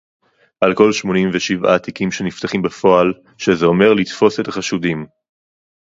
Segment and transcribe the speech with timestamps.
[0.61, 3.13] על כל שמונים ושבעה תיקים שנפתחים בפועל-
[3.43, 5.05] שזה אומר לתפוס את החשודים